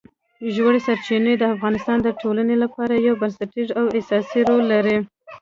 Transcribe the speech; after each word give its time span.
ژورې 0.53 0.79
سرچینې 0.87 1.33
د 1.37 1.43
افغانستان 1.55 1.97
د 2.03 2.07
ټولنې 2.21 2.55
لپاره 2.63 2.93
یو 3.07 3.13
بنسټیز 3.21 3.69
او 3.79 3.85
اساسي 3.99 4.41
رول 4.49 4.63
لري. 4.73 4.97